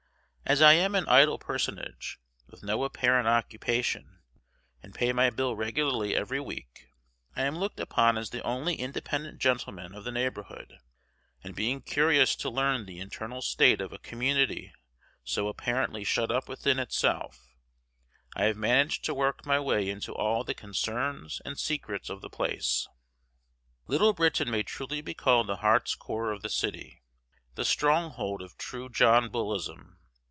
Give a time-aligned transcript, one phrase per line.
[0.43, 2.19] As I am an idle personage,
[2.49, 4.19] with no apparent occupation,
[4.83, 6.89] and pay my bill regularly every week,
[7.37, 10.77] I am looked upon as the only independent gentleman of the neighborhood,
[11.41, 14.73] and, being curious to learn the internal state of a community
[15.23, 17.55] so apparently shut up within itself,
[18.35, 22.29] I have managed to work my way into all the concerns and secrets of the
[22.29, 22.89] place.
[23.87, 27.03] Little Britain may truly be called the heart's core of the city,
[27.55, 29.97] the stronghold of true John Bullism.